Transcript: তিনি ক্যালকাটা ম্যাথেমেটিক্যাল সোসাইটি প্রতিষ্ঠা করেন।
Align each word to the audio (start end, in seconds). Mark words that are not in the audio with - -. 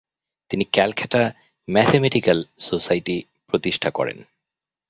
তিনি 0.49 0.65
ক্যালকাটা 0.65 1.21
ম্যাথেমেটিক্যাল 1.67 2.39
সোসাইটি 2.59 3.15
প্রতিষ্ঠা 3.47 3.89
করেন। 3.89 4.17